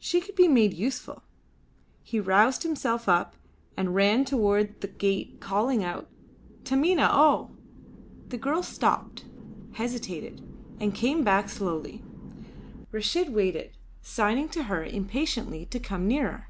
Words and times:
She 0.00 0.20
could 0.20 0.34
be 0.34 0.48
made 0.48 0.74
useful. 0.74 1.22
He 2.02 2.18
roused 2.18 2.64
himself 2.64 3.08
up 3.08 3.36
and 3.76 3.94
ran 3.94 4.24
towards 4.24 4.80
the 4.80 4.88
gate 4.88 5.38
calling 5.38 5.84
out, 5.84 6.08
"Taminah 6.64 7.08
O!" 7.12 7.52
The 8.30 8.36
girl 8.36 8.64
stopped, 8.64 9.26
hesitated, 9.74 10.42
and 10.80 10.92
came 10.92 11.22
back 11.22 11.48
slowly. 11.48 12.02
Reshid 12.90 13.30
waited, 13.32 13.70
signing 14.02 14.48
to 14.48 14.64
her 14.64 14.82
impatiently 14.84 15.66
to 15.66 15.78
come 15.78 16.08
nearer. 16.08 16.48